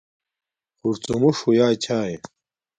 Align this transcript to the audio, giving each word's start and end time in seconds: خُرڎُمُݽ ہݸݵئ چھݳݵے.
خُرڎُمُݽ 0.79 1.37
ہݸݵئ 1.45 1.75
چھݳݵے. 1.83 2.15